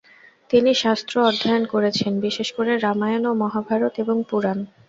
[0.49, 4.57] তিনি শাস্ত্র অধ্যয়ন করেছেন, বিশেষ করে, রামায়ণ ও মহাভারত এবং পুরাণ।